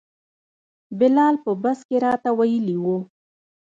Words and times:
بلال 0.99 1.35
په 1.43 1.51
بس 1.63 1.79
کې 1.87 1.97
راته 2.05 2.29
ویلي 2.39 2.77
وو. 2.83 2.97